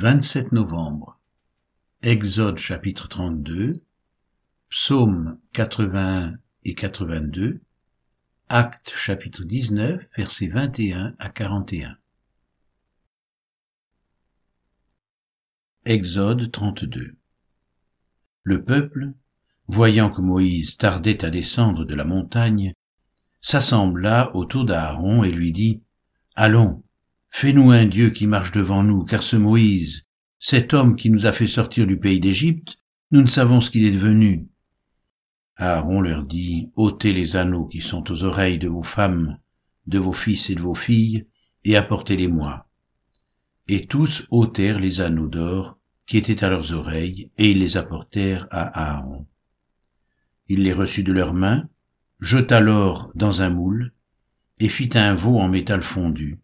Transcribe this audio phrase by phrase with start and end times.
[0.00, 1.20] 27 novembre.
[2.00, 3.82] Exode chapitre 32,
[4.70, 7.60] Psaume 81 et 82,
[8.48, 11.98] Actes chapitre 19, versets 21 à 41.
[15.84, 17.18] Exode 32.
[18.44, 19.12] Le peuple,
[19.68, 22.72] voyant que Moïse tardait à descendre de la montagne,
[23.42, 25.82] s'assembla autour d'Aaron et lui dit,
[26.36, 26.82] Allons,
[27.32, 30.02] Fais-nous un Dieu qui marche devant nous, car ce Moïse,
[30.40, 32.76] cet homme qui nous a fait sortir du pays d'Égypte,
[33.12, 34.48] nous ne savons ce qu'il est devenu.
[35.56, 39.38] Aaron leur dit, ôtez les anneaux qui sont aux oreilles de vos femmes,
[39.86, 41.26] de vos fils et de vos filles,
[41.64, 42.68] et apportez-les-moi.
[43.68, 48.48] Et tous ôtèrent les anneaux d'or qui étaient à leurs oreilles, et ils les apportèrent
[48.50, 49.26] à Aaron.
[50.48, 51.68] Il les reçut de leurs mains,
[52.20, 53.92] jeta l'or dans un moule,
[54.58, 56.40] et fit un veau en métal fondu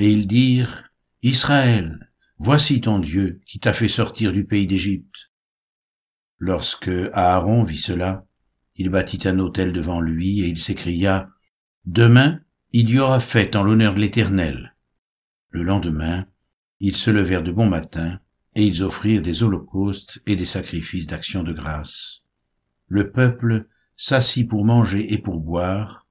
[0.00, 0.84] et ils dirent,
[1.22, 5.30] Israël, voici ton Dieu qui t'a fait sortir du pays d'Égypte.
[6.38, 8.26] Lorsque Aaron vit cela,
[8.76, 11.28] il bâtit un autel devant lui et il s'écria,
[11.84, 12.40] Demain,
[12.72, 14.74] il y aura fête en l'honneur de l'Éternel.
[15.50, 16.26] Le lendemain,
[16.78, 18.20] ils se levèrent de bon matin
[18.54, 22.22] et ils offrirent des holocaustes et des sacrifices d'action de grâce.
[22.86, 26.06] Le peuple s'assit pour manger et pour boire,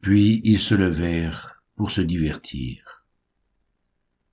[0.00, 2.89] puis ils se levèrent pour se divertir.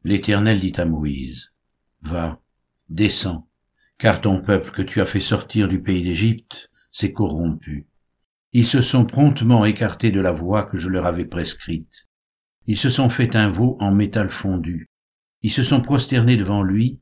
[0.03, 1.53] L'Éternel dit à Moïse,
[2.01, 2.39] Va,
[2.89, 3.49] descends,
[3.97, 7.87] car ton peuple que tu as fait sortir du pays d'Égypte s'est corrompu.
[8.53, 12.07] Ils se sont promptement écartés de la voie que je leur avais prescrite.
[12.67, 14.87] Ils se sont fait un veau en métal fondu.
[15.41, 16.99] Ils se sont prosternés devant lui,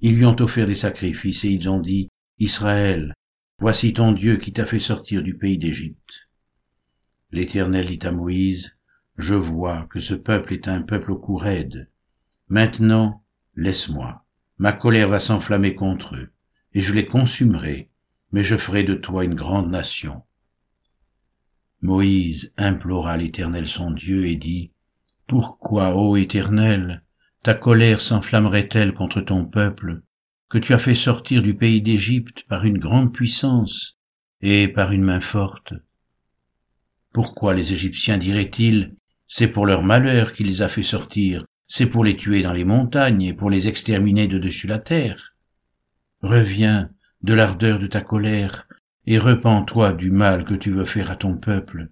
[0.00, 2.08] ils lui ont offert des sacrifices et ils ont dit,
[2.38, 3.14] Israël,
[3.58, 6.28] voici ton Dieu qui t'a fait sortir du pays d'Égypte.
[7.30, 8.76] L'Éternel dit à Moïse,
[9.16, 11.90] Je vois que ce peuple est un peuple au cou raide,
[12.48, 13.24] Maintenant,
[13.56, 14.24] laisse-moi.
[14.58, 16.32] Ma colère va s'enflammer contre eux,
[16.74, 17.90] et je les consumerai,
[18.30, 20.24] mais je ferai de toi une grande nation.
[21.82, 24.70] Moïse implora l'Éternel son Dieu et dit,
[25.26, 27.02] Pourquoi, ô Éternel,
[27.42, 30.02] ta colère s'enflammerait-elle contre ton peuple,
[30.48, 33.98] que tu as fait sortir du pays d'Égypte par une grande puissance
[34.40, 35.74] et par une main forte?
[37.12, 38.94] Pourquoi les Égyptiens diraient-ils,
[39.26, 42.64] c'est pour leur malheur qu'il les a fait sortir, c'est pour les tuer dans les
[42.64, 45.34] montagnes et pour les exterminer de dessus la terre.
[46.22, 46.90] Reviens
[47.22, 48.66] de l'ardeur de ta colère
[49.06, 51.90] et repens-toi du mal que tu veux faire à ton peuple.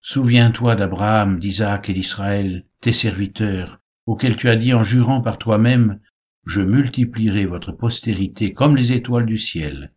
[0.00, 6.00] Souviens-toi d'Abraham, d'Isaac et d'Israël, tes serviteurs, auxquels tu as dit en jurant par toi-même,
[6.44, 9.92] je multiplierai votre postérité comme les étoiles du ciel.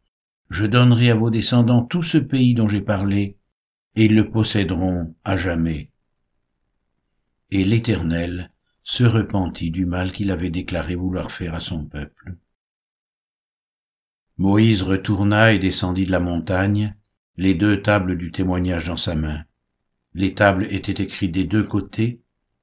[0.49, 3.37] Je donnerai à vos descendants tout ce pays dont j'ai parlé,
[3.95, 5.91] et ils le posséderont à jamais.
[7.51, 8.51] Et l'Éternel
[8.89, 12.37] se repentit du mal qu'il avait déclaré vouloir faire à son peuple.
[14.37, 16.95] Moïse retourna et descendit de la montagne,
[17.35, 19.43] les deux tables du témoignage dans sa main.
[20.13, 22.21] Les tables étaient écrites des deux côtés,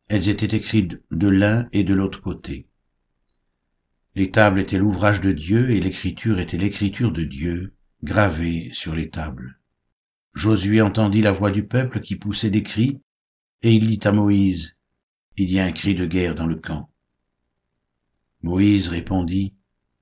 [0.09, 2.69] elles étaient écrites de l'un et de l'autre côté.
[4.15, 9.11] Les tables étaient l'ouvrage de Dieu et l'écriture était l'écriture de Dieu, gravée sur les
[9.11, 9.61] tables.
[10.33, 13.03] Josué entendit la voix du peuple qui poussait des cris,
[13.61, 14.74] et il dit à Moïse,
[15.37, 16.89] il y a un cri de guerre dans le camp.
[18.43, 19.55] Moïse répondit,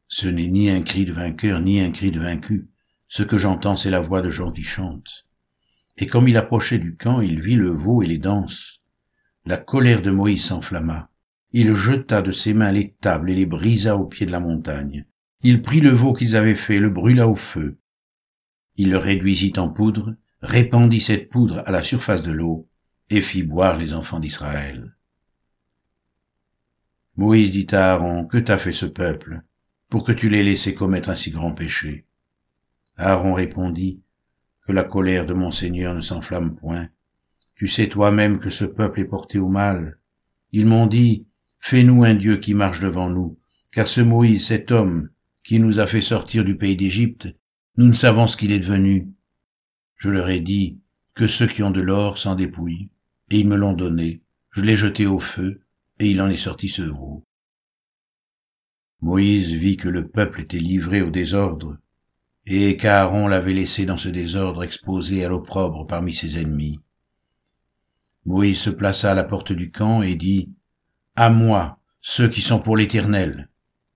[0.09, 2.69] Ce n'est ni un cri de vainqueur, ni un cri de vaincu.
[3.09, 5.26] Ce que j'entends, c'est la voix de gens qui chantent.
[5.97, 8.82] Et comme il approchait du camp, il vit le veau et les danses.
[9.47, 11.09] La colère de Moïse s'enflamma.
[11.53, 15.06] Il jeta de ses mains les tables et les brisa au pied de la montagne.
[15.43, 17.78] Il prit le veau qu'ils avaient fait, le brûla au feu.
[18.76, 22.69] Il le réduisit en poudre, répandit cette poudre à la surface de l'eau,
[23.10, 24.94] et fit boire les enfants d'Israël.
[27.17, 29.43] Moïse dit à Aaron, Que t'a fait ce peuple,
[29.89, 32.06] pour que tu l'aies laissé commettre un si grand péché?
[32.97, 34.00] Aaron répondit,
[34.67, 36.89] Que la colère de mon Seigneur ne s'enflamme point.
[37.55, 39.99] Tu sais toi-même que ce peuple est porté au mal.
[40.53, 41.27] Ils m'ont dit,
[41.61, 43.39] Fais-nous un Dieu qui marche devant nous,
[43.73, 45.11] car ce Moïse, cet homme,
[45.44, 47.29] qui nous a fait sortir du pays d'Égypte,
[47.76, 49.08] nous ne savons ce qu'il est devenu.
[49.97, 50.79] Je leur ai dit,
[51.15, 52.91] que ceux qui ont de l'or s'en dépouillent,
[53.31, 55.62] et ils me l'ont donné, je l'ai jeté au feu,
[56.02, 57.25] et il en est sorti ce veau.
[59.02, 61.78] Moïse vit que le peuple était livré au désordre,
[62.44, 66.81] et qu'Aaron l'avait laissé dans ce désordre exposé à l'opprobre parmi ses ennemis.
[68.25, 70.50] Moïse se plaça à la porte du camp et dit,
[71.14, 73.48] À moi, ceux qui sont pour l'Éternel.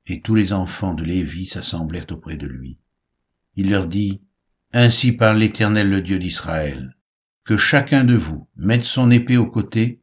[0.06, 2.78] Et tous les enfants de Lévi s'assemblèrent auprès de lui.
[3.56, 4.20] Il leur dit,
[4.72, 6.96] Ainsi parle l'Éternel le Dieu d'Israël,
[7.42, 10.00] que chacun de vous mette son épée au côté,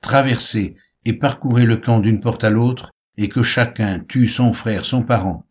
[0.00, 4.84] traversez et parcourez le camp d'une porte à l'autre, et que chacun tue son frère,
[4.84, 5.46] son parent.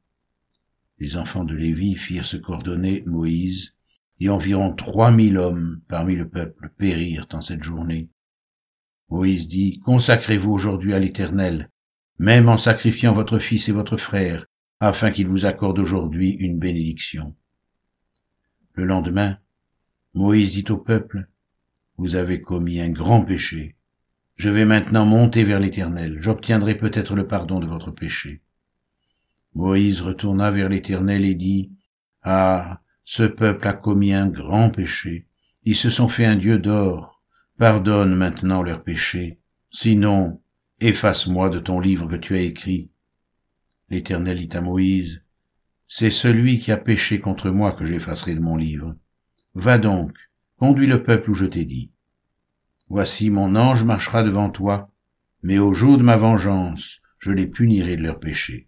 [1.00, 3.74] Les enfants de Lévi firent ce qu'ordonnait Moïse,
[4.20, 8.10] et environ trois mille hommes parmi le peuple périrent en cette journée.
[9.10, 11.70] Moïse dit, Consacrez-vous aujourd'hui à l'Éternel,
[12.20, 14.46] même en sacrifiant votre fils et votre frère,
[14.80, 17.36] afin qu'il vous accorde aujourd'hui une bénédiction.
[18.74, 19.38] Le lendemain,
[20.14, 21.28] Moïse dit au peuple,
[21.98, 23.76] Vous avez commis un grand péché.
[24.36, 28.42] Je vais maintenant monter vers l'Éternel, j'obtiendrai peut-être le pardon de votre péché.
[29.54, 31.72] Moïse retourna vers l'Éternel et dit,
[32.24, 35.28] Ah, ce peuple a commis un grand péché,
[35.64, 37.22] ils se sont fait un Dieu d'or,
[37.58, 39.40] pardonne maintenant leurs péchés,
[39.72, 40.42] sinon
[40.80, 42.90] efface-moi de ton livre que tu as écrit.
[43.90, 45.24] L'Éternel dit à Moïse,
[45.88, 48.96] C'est celui qui a péché contre moi que j'effacerai de mon livre.
[49.54, 50.18] Va donc,
[50.58, 51.93] conduis le peuple où je t'ai dit.
[52.90, 54.92] Voici mon ange marchera devant toi,
[55.42, 58.68] mais au jour de ma vengeance, je les punirai de leurs péchés.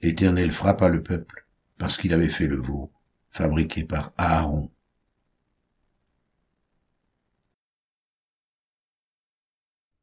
[0.00, 1.46] L'Éternel frappa le peuple,
[1.78, 2.92] parce qu'il avait fait le veau,
[3.30, 4.70] fabriqué par Aaron.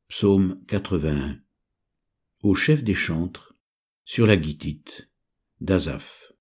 [0.07, 1.39] Psaume 81
[2.41, 3.53] Au chef des chantres,
[4.05, 5.09] sur la guitite,
[5.61, 6.33] d'Azaph.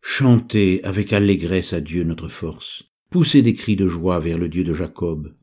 [0.00, 4.64] Chantez avec allégresse à Dieu notre force, poussez des cris de joie vers le Dieu
[4.64, 5.34] de Jacob,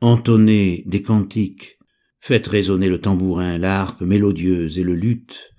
[0.00, 1.78] entonnez des cantiques,
[2.20, 5.54] faites résonner le tambourin, l'harpe mélodieuse et le luth,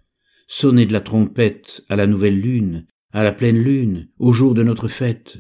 [0.47, 4.63] sonnez de la trompette à la nouvelle lune, à la pleine lune, au jour de
[4.63, 5.37] notre fête.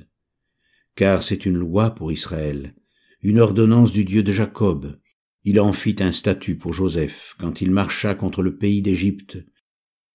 [0.95, 2.75] Car c'est une loi pour Israël,
[3.21, 4.99] une ordonnance du Dieu de Jacob.
[5.43, 9.37] Il en fit un statut pour Joseph quand il marcha contre le pays d'Égypte.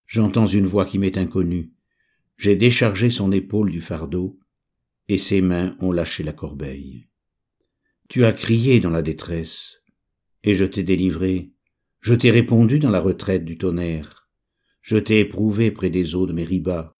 [0.07, 1.73] J'entends une voix qui m'est inconnue.
[2.37, 4.39] J'ai déchargé son épaule du fardeau,
[5.13, 7.07] et ses mains ont lâché la corbeille.
[8.09, 9.83] Tu as crié dans la détresse,
[10.43, 11.53] et je t'ai délivré.
[12.01, 14.31] Je t'ai répondu dans la retraite du tonnerre.
[14.81, 16.97] Je t'ai éprouvé près des eaux de Mériba.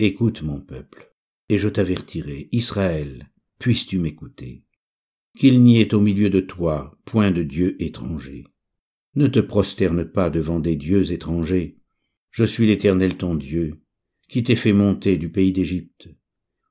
[0.00, 1.14] Écoute mon peuple,
[1.48, 3.30] et je t'avertirai, Israël,
[3.60, 4.64] puisses-tu m'écouter
[5.36, 8.48] qu'il n'y ait au milieu de toi point de dieu étranger.
[9.14, 11.78] Ne te prosterne pas devant des dieux étrangers.
[12.32, 13.80] Je suis l'Éternel ton Dieu,
[14.28, 16.08] qui t'ai fait monter du pays d'Égypte.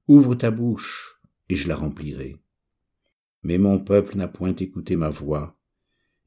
[0.08, 2.38] Ouvre ta bouche, et je la remplirai.
[3.44, 5.58] Mais mon peuple n'a point écouté ma voix,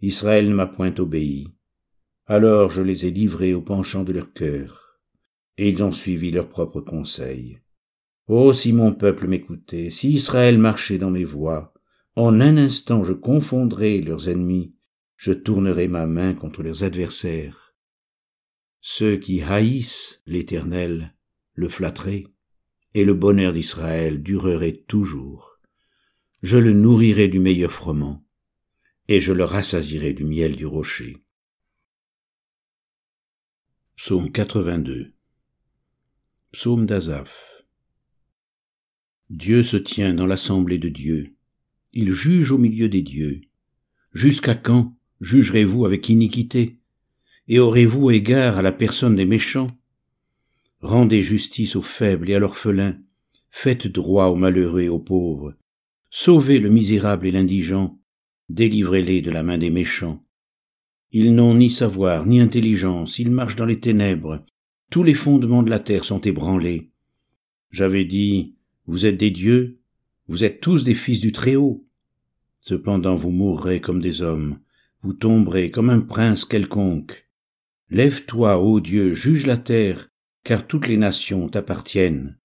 [0.00, 1.48] Israël ne m'a point obéi.
[2.26, 4.98] Alors je les ai livrés au penchant de leur cœur,
[5.58, 7.60] et ils ont suivi leurs propres conseils.
[8.28, 11.72] Oh, si mon peuple m'écoutait, si Israël marchait dans mes voies,
[12.14, 14.74] en un instant je confondrai leurs ennemis,
[15.16, 17.74] je tournerai ma main contre leurs adversaires.
[18.80, 21.14] Ceux qui haïssent l'Éternel
[21.54, 22.26] le flatteraient,
[22.96, 25.60] et le bonheur d'Israël durerait toujours.
[26.42, 28.24] Je le nourrirai du meilleur froment,
[29.08, 31.18] et je le rassasirai du miel du rocher.
[33.96, 35.12] Psaume 82
[36.52, 37.62] Psaume d'Azaph
[39.28, 41.36] Dieu se tient dans l'assemblée de Dieu.
[41.92, 43.42] Il juge au milieu des dieux.
[44.14, 46.78] Jusqu'à quand jugerez-vous avec iniquité?
[47.46, 49.70] Et aurez-vous égard à la personne des méchants?
[50.86, 52.96] Rendez justice aux faibles et à l'orphelin.
[53.50, 55.56] Faites droit aux malheureux et aux pauvres.
[56.10, 57.98] Sauvez le misérable et l'indigent.
[58.50, 60.24] Délivrez-les de la main des méchants.
[61.10, 64.46] Ils n'ont ni savoir ni intelligence, ils marchent dans les ténèbres.
[64.88, 66.92] Tous les fondements de la terre sont ébranlés.
[67.72, 68.54] J'avais dit,
[68.86, 69.80] vous êtes des dieux,
[70.28, 71.84] vous êtes tous des fils du Très-Haut.
[72.60, 74.60] Cependant vous mourrez comme des hommes,
[75.02, 77.28] vous tomberez comme un prince quelconque.
[77.90, 80.10] Lève-toi, ô Dieu, juge la terre,
[80.46, 82.38] car toutes les nations t'appartiennent.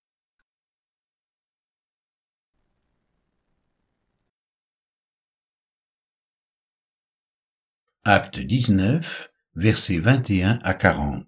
[8.04, 11.28] Acte 19, versets 21 à 40.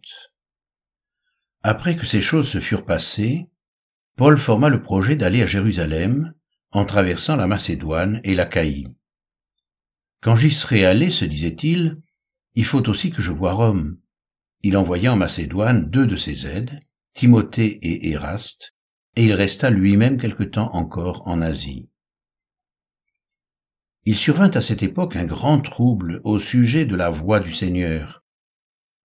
[1.61, 3.51] Après que ces choses se furent passées,
[4.15, 6.33] Paul forma le projet d'aller à Jérusalem
[6.71, 8.87] en traversant la Macédoine et la Caïe.
[10.21, 12.01] Quand j'y serai allé, se disait-il,
[12.55, 13.99] il faut aussi que je voie Rome.
[14.65, 16.79] Il envoya en Macédoine deux de ses aides,
[17.13, 18.73] Timothée et Éraste,
[19.17, 21.89] et il resta lui-même quelque temps encore en Asie.
[24.05, 28.23] Il survint à cette époque un grand trouble au sujet de la voix du Seigneur.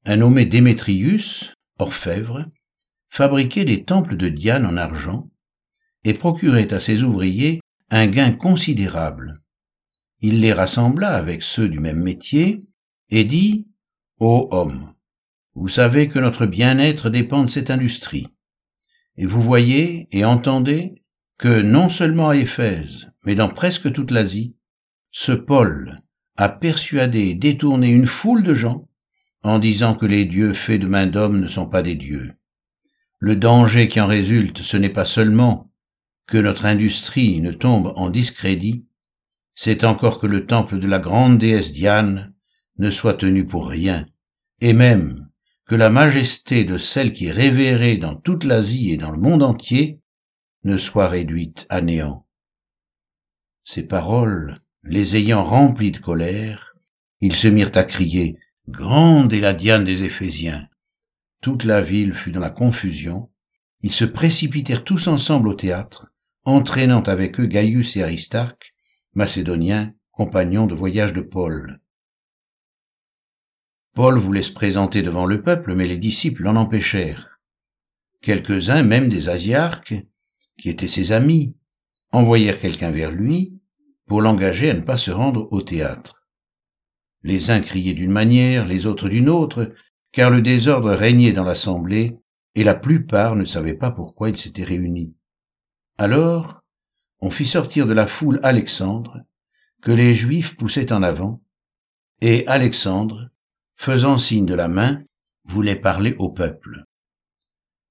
[0.05, 2.47] Un nommé Démétrius, orfèvre,
[3.11, 5.29] fabriquait des temples de Diane en argent
[6.05, 7.61] et procurait à ses ouvriers
[7.91, 9.35] un gain considérable.
[10.21, 12.61] Il les rassembla avec ceux du même métier
[13.11, 13.65] et dit
[14.21, 14.95] Ô homme,
[15.59, 18.29] vous savez que notre bien-être dépend de cette industrie.
[19.17, 21.03] Et vous voyez et entendez
[21.37, 24.55] que non seulement à Éphèse, mais dans presque toute l'Asie,
[25.11, 25.97] ce Paul
[26.37, 28.89] a persuadé et détourné une foule de gens
[29.43, 32.35] en disant que les dieux faits de main d'homme ne sont pas des dieux.
[33.19, 35.73] Le danger qui en résulte, ce n'est pas seulement
[36.29, 38.87] que notre industrie ne tombe en discrédit,
[39.57, 42.33] c'est encore que le temple de la grande déesse Diane
[42.79, 44.07] ne soit tenu pour rien,
[44.61, 45.28] et même
[45.69, 49.43] que la majesté de celle qui est révérée dans toute l'Asie et dans le monde
[49.43, 50.01] entier
[50.65, 52.27] ne soit réduite à néant.
[53.65, 56.75] Ces paroles, les ayant remplis de colère,
[57.21, 60.69] ils se mirent à crier Grande est la Diane des Éphésiens.
[61.43, 63.31] Toute la ville fut dans la confusion.
[63.83, 66.07] Ils se précipitèrent tous ensemble au théâtre,
[66.45, 68.75] entraînant avec eux Gaius et Aristarque,
[69.13, 71.79] macédoniens, compagnons de voyage de Paul.
[73.99, 77.41] Paul voulait se présenter devant le peuple, mais les disciples l'en empêchèrent.
[78.23, 79.97] Quelques-uns, même des Asiarques,
[80.57, 81.57] qui étaient ses amis,
[82.13, 83.59] envoyèrent quelqu'un vers lui
[84.07, 86.25] pour l'engager à ne pas se rendre au théâtre.
[87.25, 89.75] Les uns criaient d'une manière, les autres d'une autre,
[90.13, 92.17] car le désordre régnait dans l'assemblée,
[92.55, 95.13] et la plupart ne savaient pas pourquoi ils s'étaient réunis.
[95.99, 96.63] Alors,
[97.19, 99.25] on fit sortir de la foule Alexandre,
[99.83, 101.43] que les Juifs poussaient en avant,
[102.21, 103.33] et Alexandre,
[103.79, 105.03] faisant signe de la main,
[105.45, 106.85] voulait parler au peuple.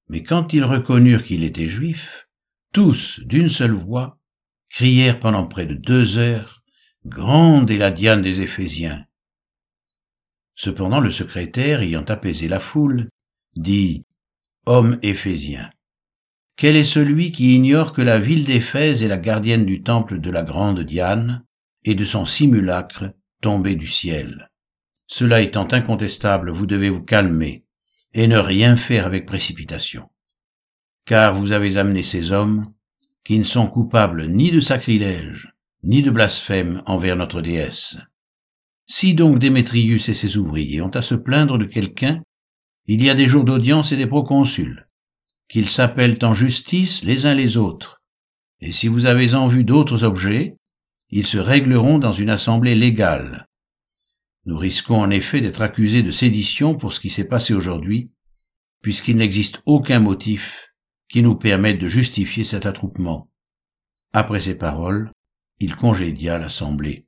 [0.10, 2.28] Mais quand ils reconnurent qu'il était juif,
[2.74, 4.20] tous, d'une seule voix,
[4.70, 6.62] crièrent pendant près de deux heures,
[7.06, 9.06] Grande est la Diane des Éphésiens.
[10.56, 13.10] Cependant le secrétaire, ayant apaisé la foule,
[13.56, 14.06] dit
[14.66, 15.70] Homme éphésien,
[16.58, 20.30] quel est celui qui ignore que la ville d'Éphèse est la gardienne du temple de
[20.32, 21.46] la grande Diane
[21.86, 24.50] et de son simulacre tombé du ciel?
[25.08, 27.66] Cela étant incontestable, vous devez vous calmer
[28.14, 30.10] et ne rien faire avec précipitation.
[31.06, 32.64] Car vous avez amené ces hommes
[33.24, 37.98] qui ne sont coupables ni de sacrilège, ni de blasphème envers notre déesse.
[38.86, 42.22] Si donc Démétrius et ses ouvriers ont à se plaindre de quelqu'un,
[42.86, 44.88] il y a des jours d'audience et des proconsuls,
[45.50, 48.02] qu'ils s'appellent en justice les uns les autres.
[48.60, 50.58] Et si vous avez en vue d'autres objets,
[51.10, 53.48] ils se régleront dans une assemblée légale.
[54.48, 58.12] Nous risquons en effet d'être accusés de sédition pour ce qui s'est passé aujourd'hui,
[58.82, 60.70] puisqu'il n'existe aucun motif
[61.10, 63.30] qui nous permette de justifier cet attroupement.
[64.14, 65.12] Après ces paroles,
[65.60, 67.07] il congédia l'assemblée.